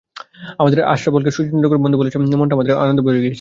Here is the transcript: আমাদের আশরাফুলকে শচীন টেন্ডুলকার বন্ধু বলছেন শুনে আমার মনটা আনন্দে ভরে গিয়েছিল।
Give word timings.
আমাদের 0.59 0.79
আশরাফুলকে 0.85 1.31
শচীন 1.31 1.51
টেন্ডুলকার 1.51 1.81
বন্ধু 1.83 1.97
বলছেন 1.97 2.11
শুনে 2.15 2.27
আমার 2.29 2.41
মনটা 2.41 2.55
আনন্দে 2.83 3.01
ভরে 3.01 3.13
গিয়েছিল। 3.15 3.27